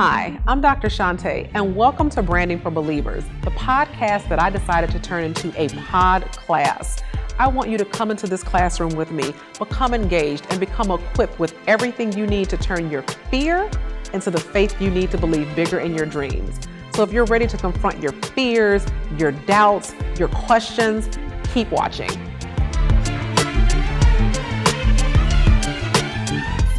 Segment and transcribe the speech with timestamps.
[0.00, 0.86] Hi, I'm Dr.
[0.86, 5.52] Shante, and welcome to Branding for Believers, the podcast that I decided to turn into
[5.60, 7.02] a pod class.
[7.40, 11.40] I want you to come into this classroom with me, become engaged, and become equipped
[11.40, 13.68] with everything you need to turn your fear
[14.12, 16.60] into the faith you need to believe bigger in your dreams.
[16.94, 18.86] So if you're ready to confront your fears,
[19.16, 21.08] your doubts, your questions,
[21.52, 22.27] keep watching.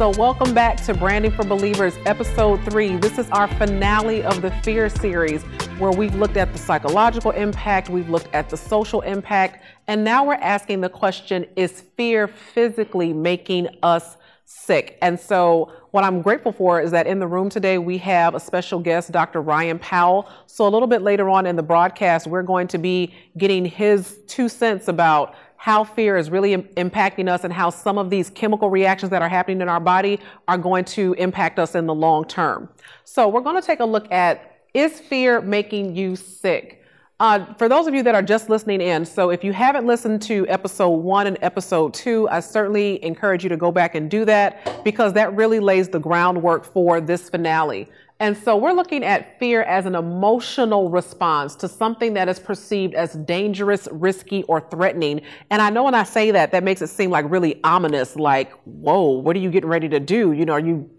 [0.00, 2.96] So, welcome back to Branding for Believers, episode three.
[2.96, 5.42] This is our finale of the Fear series,
[5.78, 10.24] where we've looked at the psychological impact, we've looked at the social impact, and now
[10.24, 14.96] we're asking the question is fear physically making us sick?
[15.02, 18.40] And so, what I'm grateful for is that in the room today we have a
[18.40, 19.42] special guest, Dr.
[19.42, 20.30] Ryan Powell.
[20.46, 24.18] So, a little bit later on in the broadcast, we're going to be getting his
[24.26, 28.30] two cents about how fear is really Im- impacting us and how some of these
[28.30, 31.94] chemical reactions that are happening in our body are going to impact us in the
[31.94, 32.66] long term.
[33.04, 36.82] So we're going to take a look at is fear making you sick?
[37.18, 40.22] Uh, for those of you that are just listening in, so if you haven't listened
[40.22, 44.24] to episode one and episode two, I certainly encourage you to go back and do
[44.24, 47.86] that because that really lays the groundwork for this finale.
[48.20, 52.94] And so we're looking at fear as an emotional response to something that is perceived
[52.94, 55.22] as dangerous, risky, or threatening.
[55.48, 58.52] And I know when I say that, that makes it seem like really ominous, like,
[58.64, 60.32] whoa, what are you getting ready to do?
[60.32, 60.90] You know, are you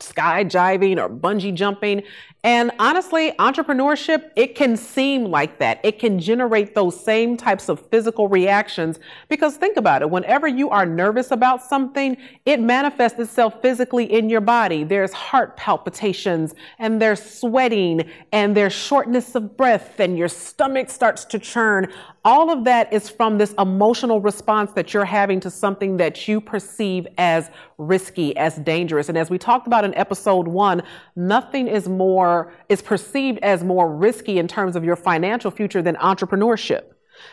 [0.00, 2.02] skydiving or bungee jumping.
[2.44, 5.80] And honestly, entrepreneurship, it can seem like that.
[5.82, 10.10] It can generate those same types of physical reactions because think about it.
[10.10, 14.84] Whenever you are nervous about something, it manifests itself physically in your body.
[14.84, 21.24] There's heart palpitations and there's sweating and there's shortness of breath and your stomach starts
[21.26, 21.92] to churn.
[22.24, 26.40] All of that is from this emotional response that you're having to something that you
[26.40, 29.08] perceive as risky, as dangerous.
[29.08, 30.82] And as we talked about in episode one,
[31.16, 35.96] nothing is more, is perceived as more risky in terms of your financial future than
[35.96, 36.84] entrepreneurship.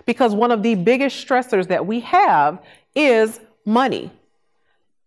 [0.05, 2.59] Because one of the biggest stressors that we have
[2.95, 4.11] is money.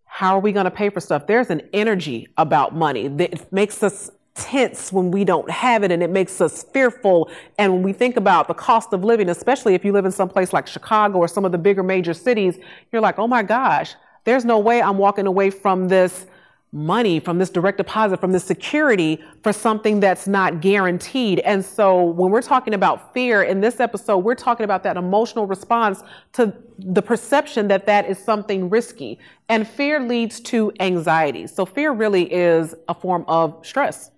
[0.04, 1.26] How are we going to pay for stuff?
[1.26, 6.02] There's an energy about money that makes us tense when we don't have it and
[6.02, 7.30] it makes us fearful.
[7.58, 10.28] And when we think about the cost of living, especially if you live in some
[10.28, 12.58] place like Chicago or some of the bigger major cities,
[12.92, 13.94] you're like, oh my gosh,
[14.24, 16.26] there's no way I'm walking away from this
[16.70, 21.38] money, from this direct deposit, from this security for something that's not guaranteed.
[21.40, 25.46] And so when we're talking about fear in this episode, we're talking about that emotional
[25.46, 26.02] response
[26.34, 29.18] to the perception that that is something risky.
[29.48, 31.46] And fear leads to anxiety.
[31.46, 34.10] So fear really is a form of stress.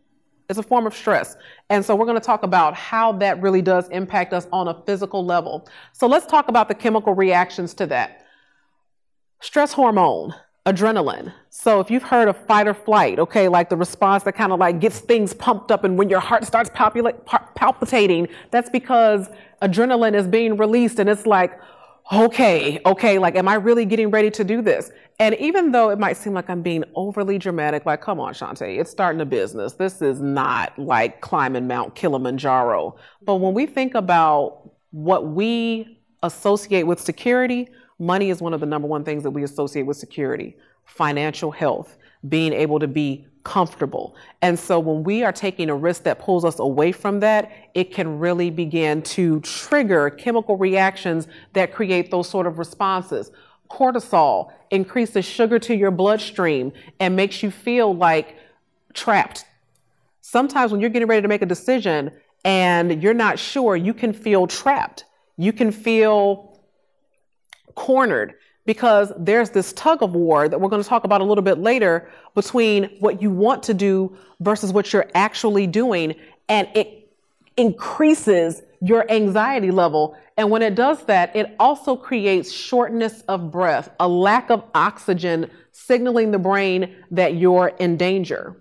[0.49, 1.37] It's a form of stress.
[1.69, 4.83] And so we're going to talk about how that really does impact us on a
[4.85, 5.69] physical level.
[5.93, 8.27] So let's talk about the chemical reactions to that.
[9.41, 10.35] Stress hormone,
[10.67, 11.33] adrenaline.
[11.49, 14.61] So if you've heard of fight or flight, okay, like the response that kind of
[14.61, 19.29] like gets things pumped up and when your heart starts palpitating, that's because
[19.63, 21.59] adrenaline is being released and it's like,
[22.13, 24.91] okay, okay, like, am I really getting ready to do this?
[25.19, 28.81] And even though it might seem like I'm being overly dramatic, like, come on, Shante,
[28.81, 29.75] it's starting a business.
[29.75, 32.97] This is not like climbing Mount Kilimanjaro.
[33.23, 37.69] But when we think about what we associate with security,
[38.01, 41.97] money is one of the number one things that we associate with security, financial health,
[42.29, 44.15] being able to be comfortable.
[44.43, 47.93] And so when we are taking a risk that pulls us away from that, it
[47.93, 53.31] can really begin to trigger chemical reactions that create those sort of responses.
[53.71, 58.37] Cortisol increases sugar to your bloodstream and makes you feel like
[58.93, 59.45] trapped.
[60.21, 62.13] Sometimes when you're getting ready to make a decision
[62.45, 65.05] and you're not sure, you can feel trapped.
[65.37, 66.50] You can feel
[67.81, 68.35] cornered
[68.67, 71.59] because there's this tug of war that we're going to talk about a little bit
[71.59, 76.15] later between what you want to do versus what you're actually doing.
[76.51, 77.11] And it
[77.57, 80.15] increases your anxiety level.
[80.37, 85.51] And when it does that, it also creates shortness of breath, a lack of oxygen
[85.73, 88.61] signaling the brain that you're in danger.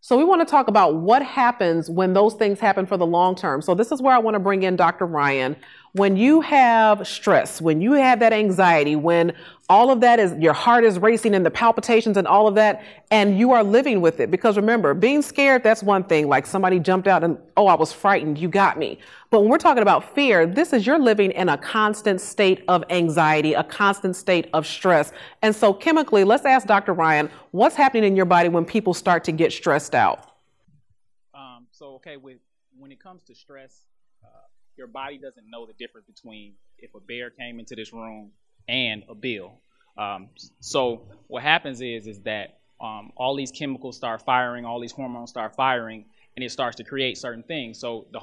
[0.00, 3.34] So we want to talk about what happens when those things happen for the long
[3.34, 3.60] term.
[3.60, 5.06] So this is where I want to bring in Dr.
[5.06, 5.56] Ryan
[5.94, 9.32] when you have stress, when you have that anxiety, when
[9.68, 12.82] all of that is, your heart is racing and the palpitations and all of that,
[13.12, 14.28] and you are living with it.
[14.28, 16.26] Because remember, being scared, that's one thing.
[16.26, 18.98] Like somebody jumped out and, oh, I was frightened, you got me.
[19.30, 22.82] But when we're talking about fear, this is you're living in a constant state of
[22.90, 25.12] anxiety, a constant state of stress.
[25.42, 26.92] And so chemically, let's ask Dr.
[26.92, 30.32] Ryan, what's happening in your body when people start to get stressed out?
[31.32, 32.38] Um, so, okay, with,
[32.76, 33.84] when it comes to stress,
[34.76, 38.30] your body doesn't know the difference between if a bear came into this room
[38.68, 39.60] and a bill.
[39.96, 40.28] Um,
[40.60, 45.30] so what happens is is that um, all these chemicals start firing, all these hormones
[45.30, 46.04] start firing,
[46.36, 47.78] and it starts to create certain things.
[47.78, 48.20] So the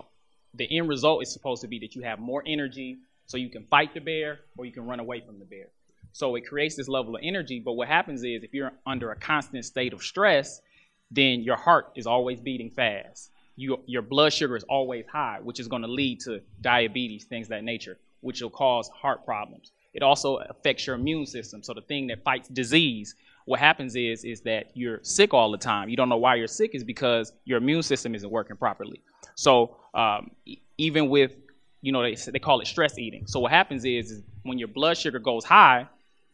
[0.53, 3.63] the end result is supposed to be that you have more energy, so you can
[3.65, 5.67] fight the bear or you can run away from the bear.
[6.11, 7.61] So it creates this level of energy.
[7.61, 10.61] But what happens is if you're under a constant state of stress,
[11.09, 13.30] then your heart is always beating fast.
[13.55, 17.47] You, your blood sugar is always high, which is going to lead to diabetes, things
[17.49, 19.71] that nature, which will cause heart problems.
[19.93, 21.61] It also affects your immune system.
[21.63, 23.15] So the thing that fights disease,
[23.45, 25.89] what happens is is that you're sick all the time.
[25.89, 29.01] You don't know why you're sick is because your immune system isn't working properly.
[29.35, 30.31] So um,
[30.77, 31.35] even with
[31.81, 33.27] you know they they call it stress eating.
[33.27, 35.87] So what happens is, is when your blood sugar goes high,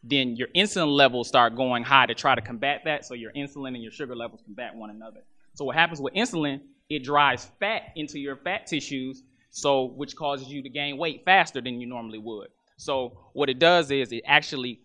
[0.04, 3.04] then your insulin levels start going high to try to combat that.
[3.04, 5.20] So your insulin and your sugar levels combat one another.
[5.54, 6.60] So what happens with insulin?
[6.88, 11.60] It drives fat into your fat tissues, so which causes you to gain weight faster
[11.60, 12.48] than you normally would.
[12.76, 14.80] So what it does is it actually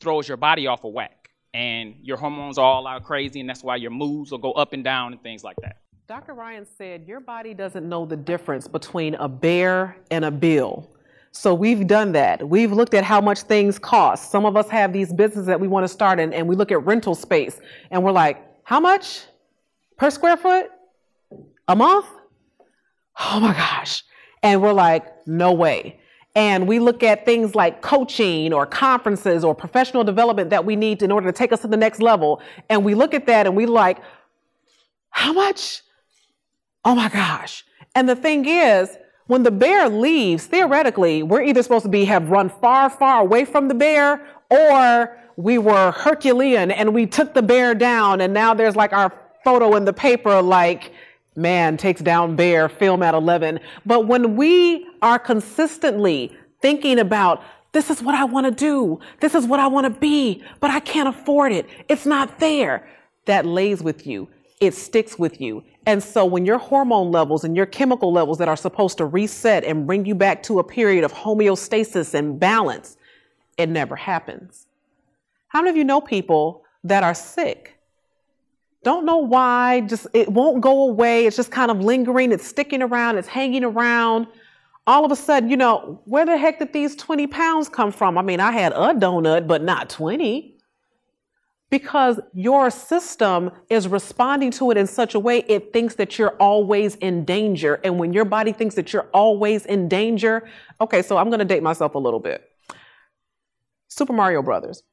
[0.00, 3.48] throws your body off a of whack, and your hormones are all out crazy, and
[3.48, 5.76] that's why your moods will go up and down and things like that.
[6.08, 6.34] Dr.
[6.34, 10.90] Ryan said your body doesn't know the difference between a bear and a bill.
[11.30, 12.48] So we've done that.
[12.48, 14.30] We've looked at how much things cost.
[14.30, 16.72] Some of us have these businesses that we want to start in, and we look
[16.72, 17.60] at rental space,
[17.90, 19.22] and we're like, how much
[19.96, 20.70] per square foot?
[21.68, 22.06] A month?
[23.20, 24.02] Oh my gosh.
[24.42, 26.00] And we're like, no way.
[26.36, 31.02] And we look at things like coaching or conferences or professional development that we need
[31.02, 32.42] in order to take us to the next level.
[32.68, 33.98] And we look at that and we like,
[35.10, 35.82] how much?
[36.84, 37.64] Oh my gosh.
[37.94, 38.96] And the thing is,
[39.26, 43.44] when the bear leaves, theoretically, we're either supposed to be have run far, far away
[43.44, 48.52] from the bear, or we were Herculean and we took the bear down, and now
[48.52, 49.12] there's like our
[49.42, 50.92] photo in the paper, like
[51.36, 53.60] man takes down bear, film at 11.
[53.84, 57.42] But when we are consistently thinking about
[57.72, 60.70] this is what I want to do, this is what I want to be, but
[60.70, 62.88] I can't afford it, it's not there,
[63.26, 64.28] that lays with you
[64.60, 65.62] it sticks with you.
[65.86, 69.64] And so when your hormone levels and your chemical levels that are supposed to reset
[69.64, 72.96] and bring you back to a period of homeostasis and balance,
[73.58, 74.66] it never happens.
[75.48, 77.73] How many of you know people that are sick?
[78.84, 81.26] Don't know why, just it won't go away.
[81.26, 84.26] It's just kind of lingering, it's sticking around, it's hanging around.
[84.86, 88.18] All of a sudden, you know, where the heck did these 20 pounds come from?
[88.18, 90.54] I mean, I had a donut, but not 20
[91.70, 96.36] because your system is responding to it in such a way it thinks that you're
[96.36, 97.80] always in danger.
[97.82, 100.48] And when your body thinks that you're always in danger,
[100.80, 102.48] okay, so I'm going to date myself a little bit.
[103.88, 104.84] Super Mario Brothers.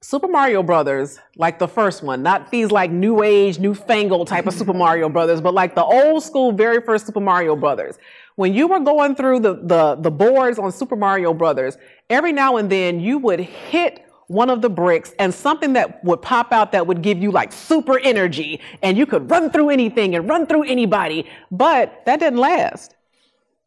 [0.00, 4.54] Super Mario Brothers, like the first one, not these like new age, newfangled type of
[4.54, 7.98] Super Mario Brothers, but like the old school, very first Super Mario Brothers.
[8.36, 11.76] When you were going through the, the, the boards on Super Mario Brothers,
[12.08, 16.22] every now and then you would hit one of the bricks and something that would
[16.22, 20.14] pop out that would give you like super energy and you could run through anything
[20.14, 21.26] and run through anybody.
[21.50, 22.94] But that didn't last.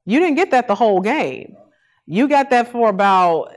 [0.05, 1.57] You didn't get that the whole game.
[2.05, 3.51] You got that for about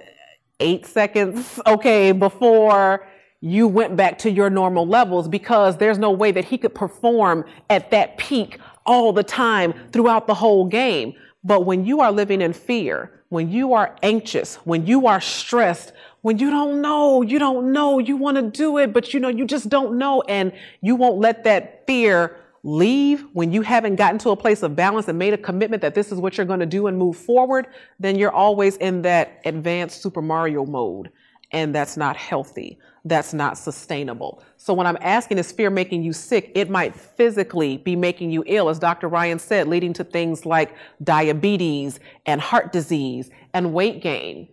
[0.60, 3.06] eight seconds, okay, before
[3.40, 7.44] you went back to your normal levels because there's no way that he could perform
[7.68, 11.14] at that peak all the time throughout the whole game.
[11.42, 15.92] But when you are living in fear, when you are anxious, when you are stressed,
[16.22, 19.28] when you don't know, you don't know, you want to do it, but you know,
[19.28, 20.22] you just don't know.
[20.22, 24.74] And you won't let that fear leave when you haven't gotten to a place of
[24.74, 27.14] balance and made a commitment that this is what you're going to do and move
[27.16, 27.68] forward,
[28.00, 31.10] then you're always in that advanced Super Mario mode.
[31.52, 32.78] And that's not healthy.
[33.04, 34.42] That's not sustainable.
[34.56, 36.50] So when I'm asking, is fear making you sick?
[36.54, 39.08] It might physically be making you ill, as Dr.
[39.08, 44.48] Ryan said, leading to things like diabetes and heart disease and weight gain.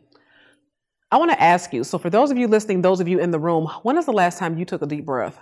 [1.11, 3.31] I want to ask you so, for those of you listening, those of you in
[3.31, 5.39] the room, when is the last time you took a deep breath?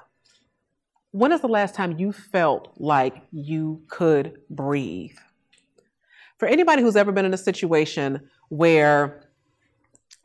[1.11, 5.17] When is the last time you felt like you could breathe?
[6.37, 9.25] For anybody who's ever been in a situation where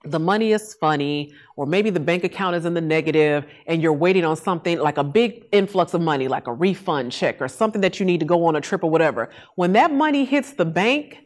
[0.04, 3.94] the money is funny, or maybe the bank account is in the negative, and you're
[3.94, 7.80] waiting on something like a big influx of money, like a refund check or something
[7.80, 9.30] that you need to go on a trip or whatever.
[9.54, 11.18] When that money hits the bank,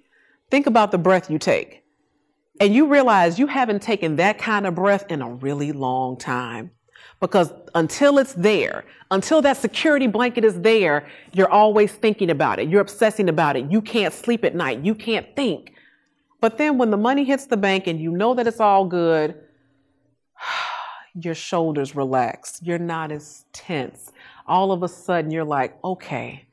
[0.52, 1.82] think about the breath you take
[2.60, 6.70] and you realize you haven't taken that kind of breath in a really long time.
[7.20, 12.68] Because until it's there, until that security blanket is there, you're always thinking about it.
[12.68, 13.70] You're obsessing about it.
[13.70, 14.84] You can't sleep at night.
[14.84, 15.72] You can't think.
[16.40, 19.34] But then when the money hits the bank and you know that it's all good,
[21.14, 22.60] your shoulders relax.
[22.62, 24.12] You're not as tense.
[24.46, 26.46] All of a sudden, you're like, okay,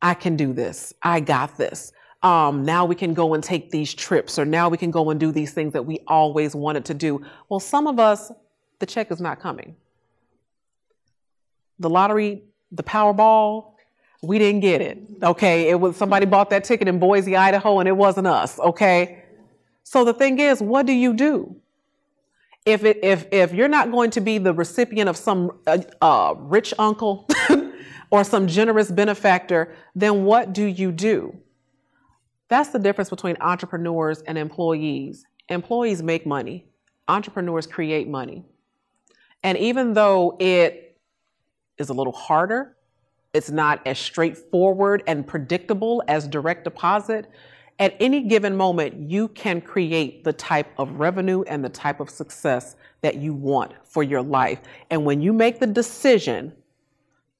[0.00, 0.94] I can do this.
[1.02, 1.92] I got this
[2.22, 5.20] um, now we can go and take these trips, or now we can go and
[5.20, 7.24] do these things that we always wanted to do.
[7.48, 8.32] Well, some of us,
[8.80, 9.76] the check is not coming.
[11.78, 12.42] the lottery,
[12.72, 13.72] the Powerball,
[14.22, 14.98] we didn't get it.
[15.22, 18.58] Okay, it was somebody bought that ticket in Boise, Idaho, and it wasn't us.
[18.58, 19.22] Okay,
[19.84, 21.56] so the thing is, what do you do?
[22.66, 26.34] If it, if if you're not going to be the recipient of some uh, uh,
[26.38, 27.28] rich uncle
[28.10, 31.36] or some generous benefactor, then what do you do?
[32.48, 35.24] That's the difference between entrepreneurs and employees.
[35.48, 36.66] Employees make money.
[37.08, 38.44] Entrepreneurs create money.
[39.42, 40.96] And even though it
[41.78, 42.76] is a little harder,
[43.34, 47.30] it's not as straightforward and predictable as direct deposit.
[47.78, 52.10] At any given moment, you can create the type of revenue and the type of
[52.10, 54.60] success that you want for your life.
[54.90, 56.52] And when you make the decision,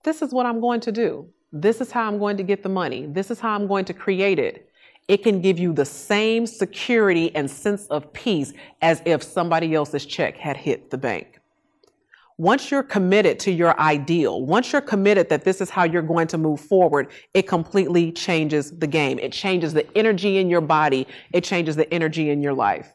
[0.04, 2.68] this is what I'm going to do, this is how I'm going to get the
[2.68, 4.70] money, this is how I'm going to create it,
[5.08, 8.52] it can give you the same security and sense of peace
[8.82, 11.37] as if somebody else's check had hit the bank.
[12.38, 16.28] Once you're committed to your ideal, once you're committed that this is how you're going
[16.28, 19.18] to move forward, it completely changes the game.
[19.18, 21.06] It changes the energy in your body.
[21.32, 22.92] It changes the energy in your life.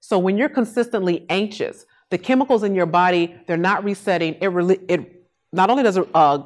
[0.00, 4.34] So when you're consistently anxious, the chemicals in your body, they're not resetting.
[4.40, 4.50] It,
[4.88, 6.42] it not only does it uh,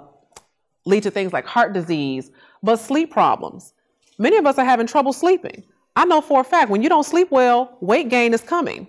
[0.85, 2.31] lead to things like heart disease,
[2.62, 3.73] but sleep problems.
[4.19, 5.65] Many of us are having trouble sleeping.
[5.97, 8.87] I know for a fact when you don't sleep well, weight gain is coming.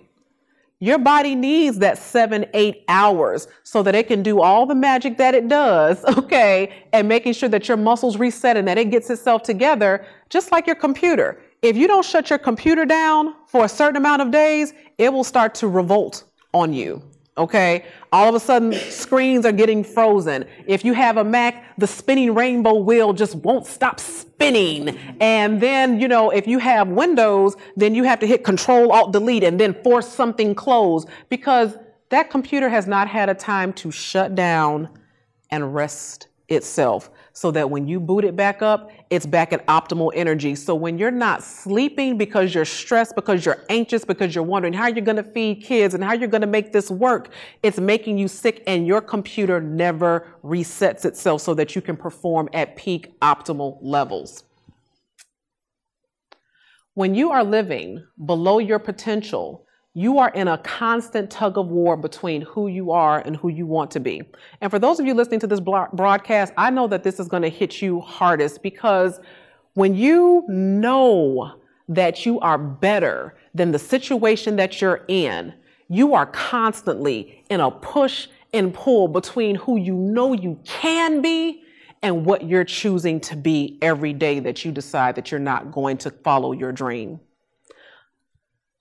[0.82, 5.16] Your body needs that seven, eight hours so that it can do all the magic
[5.18, 9.08] that it does, okay, and making sure that your muscles reset and that it gets
[9.08, 11.40] itself together, just like your computer.
[11.62, 15.22] If you don't shut your computer down for a certain amount of days, it will
[15.22, 17.00] start to revolt on you.
[17.38, 20.44] Okay, all of a sudden screens are getting frozen.
[20.66, 24.98] If you have a Mac, the spinning rainbow wheel just won't stop spinning.
[25.18, 29.12] And then, you know, if you have Windows, then you have to hit Control Alt
[29.12, 31.78] Delete and then force something close because
[32.10, 34.90] that computer has not had a time to shut down
[35.50, 40.12] and rest itself so that when you boot it back up, it's back at optimal
[40.14, 40.54] energy.
[40.54, 44.88] So when you're not sleeping because you're stressed, because you're anxious, because you're wondering how
[44.88, 48.18] you're going to feed kids and how you're going to make this work, it's making
[48.18, 53.18] you sick and your computer never resets itself so that you can perform at peak
[53.20, 54.44] optimal levels.
[56.94, 61.96] When you are living below your potential, you are in a constant tug of war
[61.96, 64.22] between who you are and who you want to be.
[64.60, 67.42] And for those of you listening to this broadcast, I know that this is going
[67.42, 69.20] to hit you hardest because
[69.74, 71.56] when you know
[71.88, 75.52] that you are better than the situation that you're in,
[75.88, 81.62] you are constantly in a push and pull between who you know you can be
[82.00, 85.98] and what you're choosing to be every day that you decide that you're not going
[85.98, 87.20] to follow your dream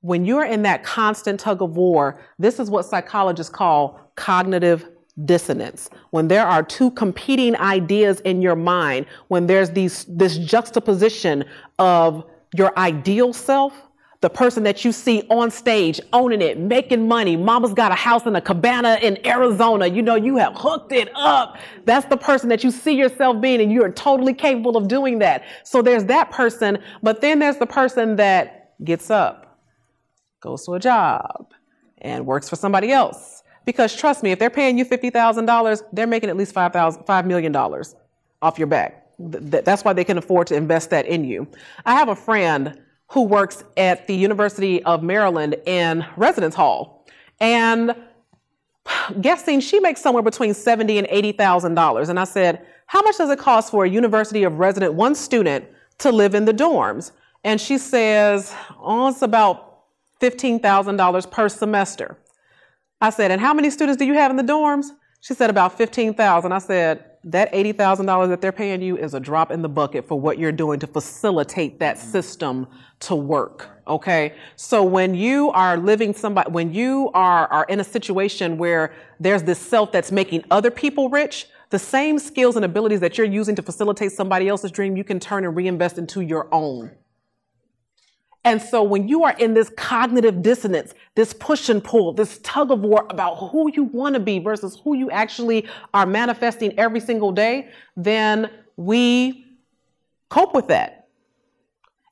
[0.01, 4.87] when you're in that constant tug of war, this is what psychologists call cognitive
[5.25, 5.89] dissonance.
[6.09, 11.45] When there are two competing ideas in your mind, when there's these, this juxtaposition
[11.77, 13.73] of your ideal self,
[14.21, 18.25] the person that you see on stage, owning it, making money, mama's got a house
[18.27, 21.57] in a cabana in Arizona, you know, you have hooked it up.
[21.85, 25.19] That's the person that you see yourself being, and you are totally capable of doing
[25.19, 25.43] that.
[25.63, 29.40] So there's that person, but then there's the person that gets up
[30.41, 31.53] goes to a job,
[31.99, 33.43] and works for somebody else.
[33.65, 38.57] Because trust me, if they're paying you $50,000, they're making at least $5, million off
[38.57, 39.05] your back.
[39.19, 41.47] That's why they can afford to invest that in you.
[41.85, 47.05] I have a friend who works at the University of Maryland in residence hall.
[47.39, 47.95] And
[49.19, 52.09] guessing she makes somewhere between seventy and eighty thousand dollars.
[52.09, 55.65] And I said, How much does it cost for a University of resident one student
[55.99, 57.11] to live in the dorms?
[57.43, 59.70] And she says, Oh, it's about
[60.21, 62.17] $15,000 per semester.
[62.99, 64.91] I said, and how many students do you have in the dorms?
[65.21, 66.51] She said about 15,000.
[66.51, 70.19] I said, that $80,000 that they're paying you is a drop in the bucket for
[70.19, 72.67] what you're doing to facilitate that system
[73.01, 73.69] to work.
[73.87, 74.33] Okay.
[74.55, 79.43] So when you are living somebody, when you are, are in a situation where there's
[79.43, 83.55] this self that's making other people rich, the same skills and abilities that you're using
[83.55, 86.91] to facilitate somebody else's dream, you can turn and reinvest into your own.
[88.43, 92.71] And so when you are in this cognitive dissonance, this push and pull, this tug
[92.71, 96.99] of war about who you want to be versus who you actually are manifesting every
[96.99, 99.45] single day, then we
[100.29, 101.09] cope with that.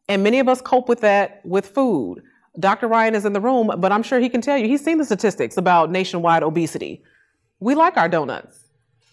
[0.08, 2.22] And many of us cope with that with food.
[2.60, 2.88] Dr.
[2.88, 5.06] Ryan is in the room, but I'm sure he can tell you, he's seen the
[5.06, 7.04] statistics about nationwide obesity.
[7.60, 8.69] We like our donuts.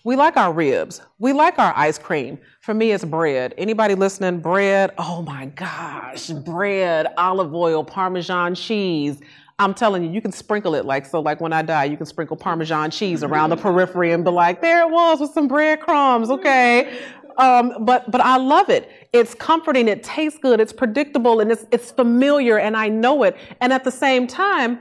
[0.06, 1.00] We like our ribs.
[1.18, 2.38] We like our ice cream.
[2.60, 3.54] For me, it's bread.
[3.58, 4.38] Anybody listening?
[4.38, 4.92] Bread.
[4.98, 9.18] Oh my gosh, bread, olive oil, Parmesan cheese,
[9.58, 11.18] I'm telling you, you can sprinkle it like so.
[11.18, 14.60] Like when I die, you can sprinkle Parmesan cheese around the periphery and be like,
[14.60, 17.00] "There it was with some breadcrumbs." Okay,
[17.38, 18.88] um, but but I love it.
[19.12, 19.88] It's comforting.
[19.88, 20.60] It tastes good.
[20.60, 23.36] It's predictable and it's it's familiar, and I know it.
[23.60, 24.78] And at the same time,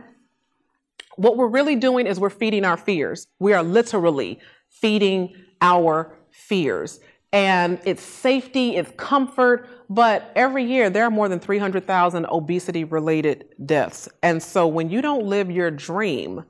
[1.16, 3.28] what we're really doing is we're feeding our fears.
[3.40, 4.40] We are literally
[4.82, 7.00] feeding our fears.
[7.32, 13.46] And it's safety, it's comfort, but every year there are more than 300,000 obesity related
[13.66, 14.08] deaths.
[14.24, 16.46] And so when you don't live your dream,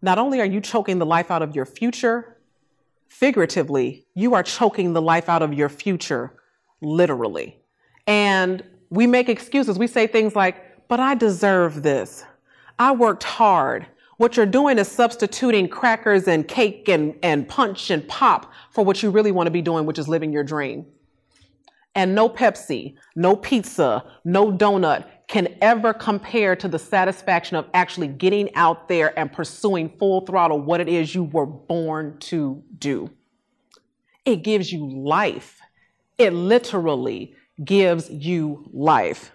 [0.00, 2.38] not only are you choking the life out of your future,
[3.08, 6.34] figuratively, you are choking the life out of your future,
[6.80, 7.60] literally.
[8.06, 9.78] And we make excuses.
[9.78, 12.24] We say things like, but I deserve this.
[12.78, 13.86] I worked hard.
[14.22, 19.02] What you're doing is substituting crackers and cake and, and punch and pop for what
[19.02, 20.86] you really want to be doing, which is living your dream.
[21.96, 28.06] And no Pepsi, no pizza, no donut can ever compare to the satisfaction of actually
[28.06, 33.10] getting out there and pursuing full throttle what it is you were born to do.
[34.24, 35.58] It gives you life.
[36.16, 39.32] It literally gives you life.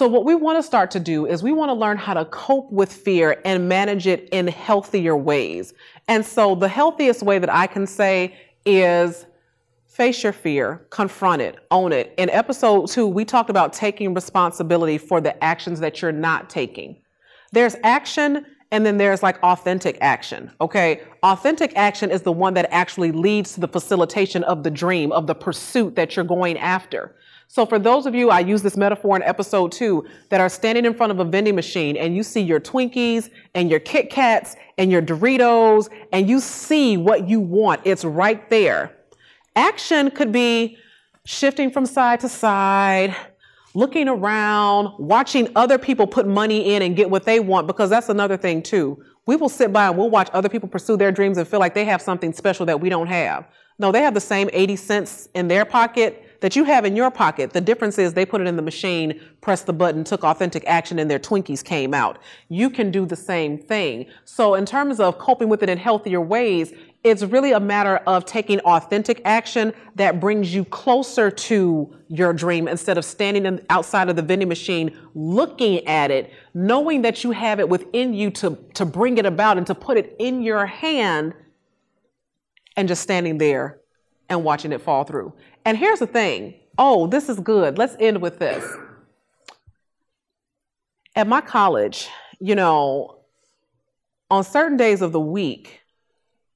[0.00, 2.24] So, what we want to start to do is we want to learn how to
[2.24, 5.74] cope with fear and manage it in healthier ways.
[6.08, 9.26] And so, the healthiest way that I can say is
[9.84, 12.14] face your fear, confront it, own it.
[12.16, 16.96] In episode two, we talked about taking responsibility for the actions that you're not taking.
[17.52, 20.50] There's action and then there's like authentic action.
[20.62, 21.02] Okay.
[21.24, 25.26] Authentic action is the one that actually leads to the facilitation of the dream, of
[25.26, 27.14] the pursuit that you're going after.
[27.52, 30.84] So for those of you, I use this metaphor in episode two, that are standing
[30.84, 34.54] in front of a vending machine and you see your Twinkies and your Kit Kats
[34.78, 37.80] and your Doritos and you see what you want.
[37.82, 38.96] It's right there.
[39.56, 40.76] Action could be
[41.26, 43.16] shifting from side to side,
[43.74, 48.08] looking around, watching other people put money in and get what they want, because that's
[48.08, 48.96] another thing too.
[49.26, 51.74] We will sit by and we'll watch other people pursue their dreams and feel like
[51.74, 53.48] they have something special that we don't have.
[53.80, 57.10] No, they have the same 80 cents in their pocket that you have in your
[57.10, 57.52] pocket.
[57.52, 60.98] The difference is they put it in the machine, pressed the button, took authentic action,
[60.98, 62.18] and their Twinkies came out.
[62.48, 64.06] You can do the same thing.
[64.24, 66.72] So, in terms of coping with it in healthier ways,
[67.02, 72.68] it's really a matter of taking authentic action that brings you closer to your dream
[72.68, 77.30] instead of standing in, outside of the vending machine looking at it, knowing that you
[77.30, 80.66] have it within you to, to bring it about and to put it in your
[80.66, 81.32] hand
[82.76, 83.80] and just standing there
[84.28, 85.32] and watching it fall through.
[85.64, 87.76] And here's the thing oh, this is good.
[87.76, 88.64] Let's end with this.
[91.14, 92.08] At my college,
[92.40, 93.20] you know,
[94.30, 95.80] on certain days of the week,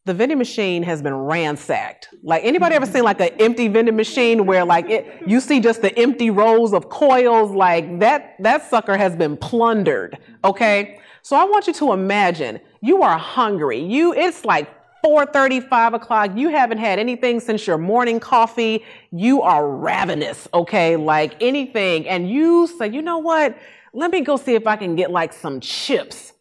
[0.06, 2.08] the vending machine has been ransacked.
[2.22, 5.82] Like anybody ever seen like an empty vending machine where like it, you see just
[5.82, 11.00] the empty rows of coils like that that sucker has been plundered, okay?
[11.22, 13.80] So I want you to imagine you are hungry.
[13.80, 14.70] You it's like
[15.04, 20.96] 4.30, 5 o'clock, you haven't had anything since your morning coffee, you are ravenous, okay?
[20.96, 22.08] Like anything.
[22.08, 23.58] And you say, you know what?
[23.92, 26.32] Let me go see if I can get like some chips.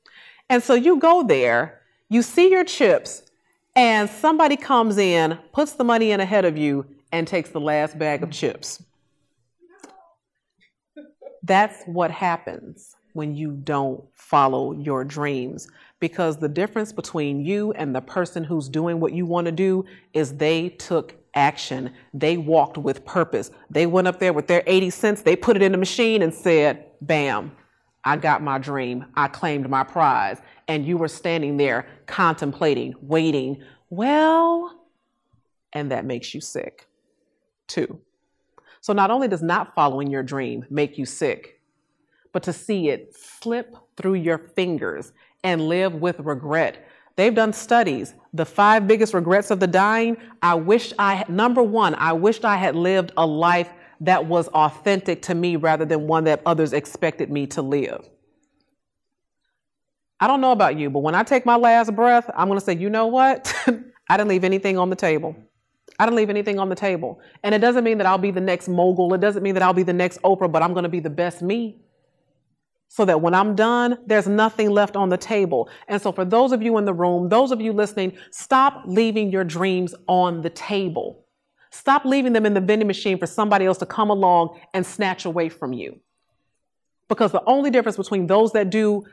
[0.49, 3.23] And so you go there, you see your chips,
[3.75, 7.99] and somebody comes in, puts the money in ahead of you, and takes the last
[7.99, 8.81] bag of chips.
[11.43, 15.67] That's what happens when you don't follow your dreams
[15.99, 19.85] because the difference between you and the person who's doing what you want to do
[20.13, 21.93] is they took action.
[22.13, 23.51] They walked with purpose.
[23.69, 26.33] They went up there with their 80 cents, they put it in the machine and
[26.33, 27.51] said, Bam,
[28.03, 29.05] I got my dream.
[29.15, 30.41] I claimed my prize.
[30.67, 33.63] And you were standing there contemplating, waiting.
[33.89, 34.83] Well,
[35.73, 36.87] and that makes you sick
[37.67, 37.99] too.
[38.81, 41.52] So not only does not following your dream make you sick,
[42.33, 46.85] but to see it slip through your fingers and live with regret.
[47.15, 48.15] They've done studies.
[48.33, 50.17] The five biggest regrets of the dying.
[50.41, 53.69] I wish I, number one, I wished I had lived a life
[54.01, 58.09] that was authentic to me rather than one that others expected me to live.
[60.19, 62.65] I don't know about you, but when I take my last breath, I'm going to
[62.65, 63.53] say, you know what?
[64.09, 65.35] I didn't leave anything on the table.
[65.99, 67.19] I didn't leave anything on the table.
[67.43, 69.13] And it doesn't mean that I'll be the next mogul.
[69.13, 71.09] It doesn't mean that I'll be the next Oprah, but I'm going to be the
[71.09, 71.82] best me
[72.95, 75.67] so that when I'm done, there's nothing left on the table.
[75.87, 79.31] And so, for those of you in the room, those of you listening, stop leaving
[79.31, 81.25] your dreams on the table.
[81.71, 85.25] Stop leaving them in the vending machine for somebody else to come along and snatch
[85.25, 85.99] away from you.
[87.09, 89.03] Because the only difference between those that do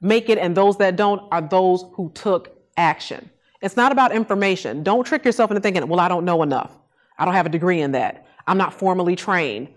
[0.00, 3.30] make it and those that don't are those who took action.
[3.60, 4.82] It's not about information.
[4.82, 6.76] Don't trick yourself into thinking, well, I don't know enough.
[7.16, 8.26] I don't have a degree in that.
[8.48, 9.68] I'm not formally trained.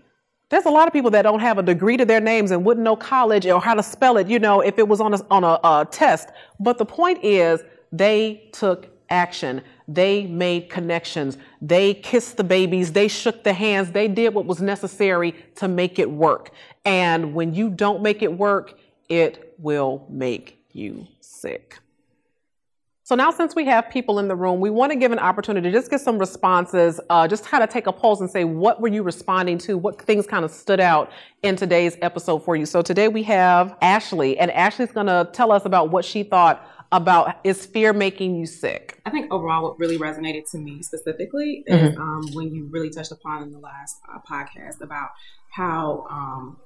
[0.48, 2.84] There's a lot of people that don't have a degree to their names and wouldn't
[2.84, 5.42] know college or how to spell it, you know, if it was on a, on
[5.42, 6.28] a, a test.
[6.60, 9.60] But the point is, they took action.
[9.88, 11.36] They made connections.
[11.60, 12.92] They kissed the babies.
[12.92, 13.90] They shook the hands.
[13.90, 16.52] They did what was necessary to make it work.
[16.84, 18.78] And when you don't make it work,
[19.08, 21.78] it will make you sick.
[23.06, 25.70] So now, since we have people in the room, we want to give an opportunity
[25.70, 28.80] to just get some responses, uh, just kind of take a pulse and say, what
[28.80, 29.78] were you responding to?
[29.78, 31.12] What things kind of stood out
[31.44, 32.66] in today's episode for you?
[32.66, 36.68] So today we have Ashley, and Ashley's going to tell us about what she thought
[36.90, 39.00] about is fear making you sick?
[39.06, 42.02] I think overall, what really resonated to me specifically is mm-hmm.
[42.02, 45.10] um, when you really touched upon in the last uh, podcast about
[45.52, 46.56] how um,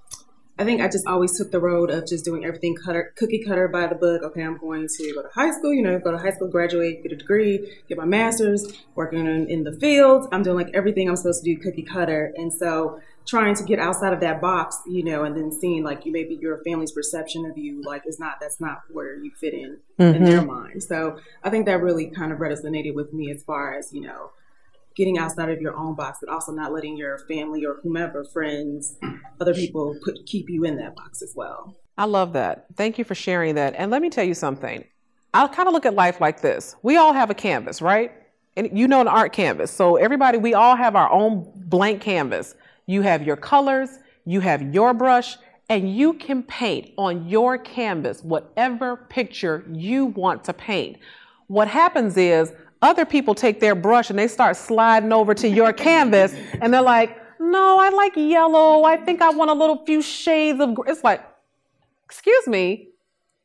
[0.60, 3.66] I think I just always took the road of just doing everything cutter, cookie cutter
[3.66, 4.22] by the book.
[4.22, 7.02] Okay, I'm going to go to high school, you know, go to high school, graduate,
[7.02, 10.28] get a degree, get my master's, working in, in the field.
[10.32, 12.34] I'm doing like everything I'm supposed to do cookie cutter.
[12.36, 16.04] And so trying to get outside of that box, you know, and then seeing like
[16.04, 19.54] you maybe your family's perception of you, like is not, that's not where you fit
[19.54, 20.14] in mm-hmm.
[20.14, 20.82] in their mind.
[20.82, 24.32] So I think that really kind of resonated with me as far as, you know,
[25.00, 28.96] getting outside of your own box, but also not letting your family or whomever, friends,
[29.40, 31.74] other people put keep you in that box as well.
[31.96, 32.66] I love that.
[32.76, 33.74] Thank you for sharing that.
[33.76, 34.84] And let me tell you something.
[35.32, 36.76] I kind of look at life like this.
[36.82, 38.12] We all have a canvas, right?
[38.58, 39.70] And you know an art canvas.
[39.70, 42.54] So everybody, we all have our own blank canvas.
[42.84, 45.38] You have your colors, you have your brush,
[45.70, 50.98] and you can paint on your canvas whatever picture you want to paint.
[51.46, 55.72] What happens is other people take their brush and they start sliding over to your
[55.72, 58.84] canvas and they're like, no, I like yellow.
[58.84, 61.22] I think I want a little few shades of, it's like,
[62.04, 62.88] excuse me,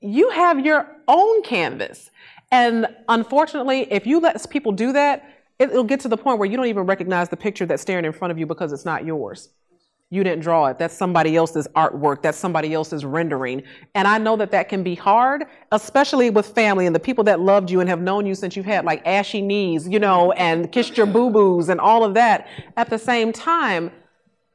[0.01, 2.11] you have your own canvas.
[2.51, 6.57] And unfortunately, if you let people do that, it'll get to the point where you
[6.57, 9.49] don't even recognize the picture that's staring in front of you because it's not yours.
[10.11, 10.77] You didn't draw it.
[10.77, 12.21] That's somebody else's artwork.
[12.21, 13.63] That's somebody else's rendering.
[13.95, 17.39] And I know that that can be hard, especially with family and the people that
[17.39, 20.71] loved you and have known you since you've had like ashy knees, you know, and
[20.71, 22.47] kissed your boo boos and all of that.
[22.77, 23.91] At the same time,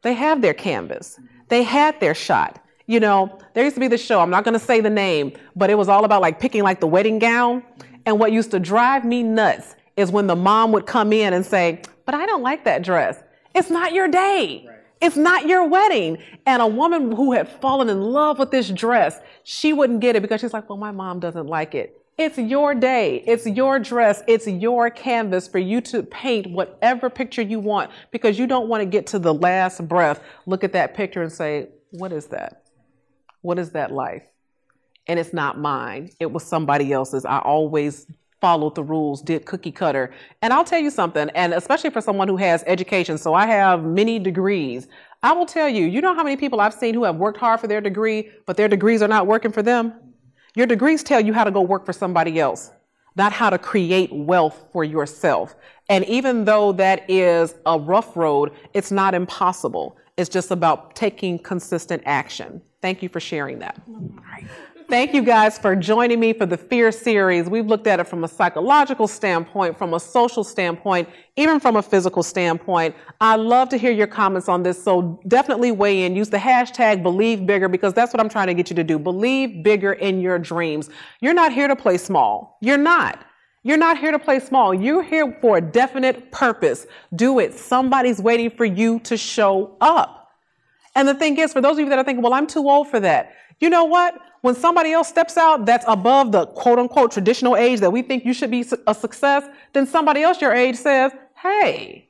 [0.02, 1.18] they have their canvas.
[1.48, 2.64] They had their shot.
[2.86, 5.32] You know, there used to be this show, I'm not going to say the name,
[5.56, 7.62] but it was all about like picking like the wedding gown.
[8.06, 11.44] And what used to drive me nuts is when the mom would come in and
[11.44, 13.22] say, But I don't like that dress.
[13.54, 14.64] It's not your day.
[14.66, 14.79] Right.
[15.00, 16.18] It's not your wedding.
[16.46, 20.22] And a woman who had fallen in love with this dress, she wouldn't get it
[20.22, 21.96] because she's like, well, my mom doesn't like it.
[22.18, 23.24] It's your day.
[23.26, 24.22] It's your dress.
[24.26, 28.82] It's your canvas for you to paint whatever picture you want because you don't want
[28.82, 32.64] to get to the last breath, look at that picture and say, what is that?
[33.40, 34.22] What is that life?
[35.06, 36.10] And it's not mine.
[36.20, 37.24] It was somebody else's.
[37.24, 38.06] I always
[38.40, 40.12] followed the rules, did cookie cutter.
[40.42, 43.84] And I'll tell you something, and especially for someone who has education, so I have
[43.84, 44.88] many degrees.
[45.22, 47.60] I will tell you, you know how many people I've seen who have worked hard
[47.60, 49.92] for their degree, but their degrees are not working for them?
[50.54, 52.70] Your degrees tell you how to go work for somebody else,
[53.16, 55.54] not how to create wealth for yourself.
[55.88, 59.96] And even though that is a rough road, it's not impossible.
[60.16, 62.62] It's just about taking consistent action.
[62.82, 63.80] Thank you for sharing that.
[64.90, 67.48] Thank you guys for joining me for the Fear series.
[67.48, 71.82] We've looked at it from a psychological standpoint, from a social standpoint, even from a
[71.82, 72.96] physical standpoint.
[73.20, 76.16] I love to hear your comments on this, so definitely weigh in.
[76.16, 78.98] Use the hashtag believe bigger because that's what I'm trying to get you to do.
[78.98, 80.90] Believe bigger in your dreams.
[81.20, 82.58] You're not here to play small.
[82.60, 83.24] You're not.
[83.62, 84.74] You're not here to play small.
[84.74, 86.88] You're here for a definite purpose.
[87.14, 87.54] Do it.
[87.54, 90.32] Somebody's waiting for you to show up.
[90.96, 92.88] And the thing is, for those of you that are thinking, well, I'm too old
[92.88, 93.34] for that.
[93.60, 94.18] You know what?
[94.42, 98.24] When somebody else steps out that's above the quote unquote traditional age that we think
[98.24, 102.08] you should be a success, then somebody else your age says, hey,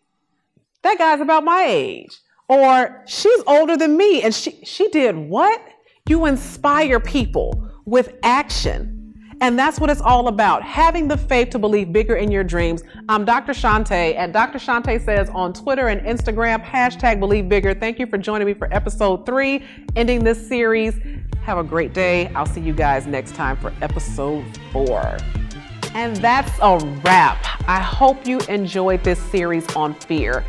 [0.82, 2.18] that guy's about my age.
[2.48, 5.60] Or she's older than me and she, she did what?
[6.08, 8.99] You inspire people with action.
[9.42, 12.82] And that's what it's all about having the faith to believe bigger in your dreams.
[13.08, 13.52] I'm Dr.
[13.52, 14.58] Shante, and Dr.
[14.58, 17.72] Shante says on Twitter and Instagram, hashtag believe bigger.
[17.72, 19.64] Thank you for joining me for episode three,
[19.96, 20.94] ending this series.
[21.42, 22.28] Have a great day.
[22.34, 25.16] I'll see you guys next time for episode four.
[25.94, 27.42] And that's a wrap.
[27.66, 30.44] I hope you enjoyed this series on fear.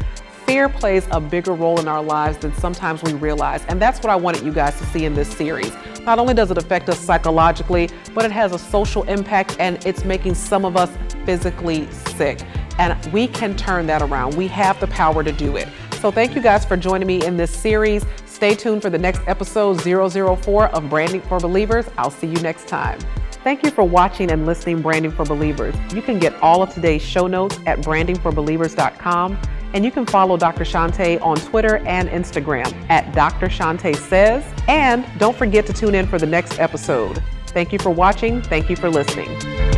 [0.45, 3.63] Fear plays a bigger role in our lives than sometimes we realize.
[3.67, 5.71] And that's what I wanted you guys to see in this series.
[6.01, 10.03] Not only does it affect us psychologically, but it has a social impact and it's
[10.03, 10.89] making some of us
[11.25, 12.41] physically sick.
[12.79, 14.35] And we can turn that around.
[14.35, 15.67] We have the power to do it.
[16.01, 18.03] So thank you guys for joining me in this series.
[18.25, 21.85] Stay tuned for the next episode 004 of Branding for Believers.
[21.97, 22.99] I'll see you next time.
[23.43, 25.75] Thank you for watching and listening Branding for Believers.
[25.93, 29.39] You can get all of today's show notes at brandingforbelievers.com
[29.73, 30.63] And you can follow Dr.
[30.63, 33.47] Shante on Twitter and Instagram at Dr.
[33.47, 34.43] Shante Says.
[34.67, 37.21] And don't forget to tune in for the next episode.
[37.47, 38.41] Thank you for watching.
[38.41, 39.70] Thank you for listening.